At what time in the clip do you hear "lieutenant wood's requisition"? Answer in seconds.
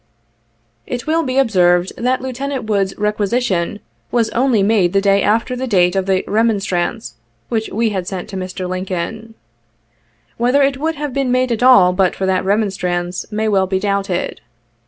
2.23-3.79